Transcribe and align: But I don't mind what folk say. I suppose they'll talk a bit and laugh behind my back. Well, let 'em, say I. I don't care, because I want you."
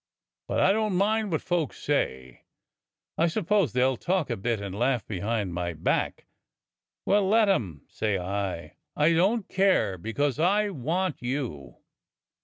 But 0.47 0.61
I 0.61 0.71
don't 0.71 0.95
mind 0.95 1.31
what 1.31 1.43
folk 1.43 1.73
say. 1.73 2.41
I 3.19 3.27
suppose 3.27 3.71
they'll 3.73 3.97
talk 3.97 4.31
a 4.31 4.35
bit 4.35 4.59
and 4.59 4.73
laugh 4.73 5.05
behind 5.05 5.53
my 5.53 5.73
back. 5.73 6.25
Well, 7.05 7.27
let 7.29 7.47
'em, 7.47 7.85
say 7.87 8.17
I. 8.17 8.77
I 8.95 9.13
don't 9.13 9.47
care, 9.47 9.99
because 9.99 10.39
I 10.39 10.71
want 10.71 11.21
you." 11.21 11.75